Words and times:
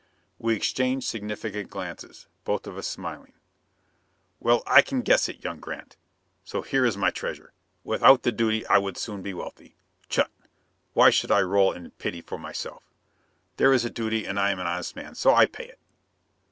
We 0.39 0.55
exchanged 0.55 1.07
significant 1.07 1.69
glances, 1.69 2.25
both 2.43 2.65
of 2.65 2.75
us 2.75 2.87
smiling. 2.87 3.33
"Well 4.39 4.61
can 4.61 4.97
I 4.97 5.01
guess 5.01 5.29
it, 5.29 5.43
young 5.43 5.59
Grant. 5.59 5.95
So 6.43 6.63
here 6.63 6.85
is 6.87 6.97
my 6.97 7.11
treasure. 7.11 7.53
Without 7.83 8.23
the 8.23 8.31
duty 8.31 8.65
I 8.65 8.79
would 8.79 8.97
soon 8.97 9.21
be 9.21 9.35
wealthy. 9.35 9.75
Chut! 10.09 10.31
Why 10.93 11.11
should 11.11 11.29
I 11.29 11.41
roll 11.41 11.71
in 11.71 11.85
a 11.85 11.89
pity 11.91 12.21
for 12.21 12.39
myself? 12.39 12.81
There 13.57 13.71
is 13.73 13.85
a 13.85 13.91
duty 13.91 14.25
and 14.25 14.39
I 14.39 14.49
am 14.49 14.57
an 14.59 14.65
honest 14.65 14.95
man, 14.95 15.13
so 15.13 15.35
I 15.35 15.45
pay 15.45 15.65
it." 15.67 15.77